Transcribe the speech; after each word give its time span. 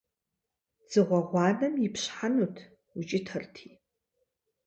Дзыгъуэ 0.85 1.19
гъуанэм 1.29 1.73
ипщхьэнут, 1.85 2.55
укӀытэрти. 2.97 3.69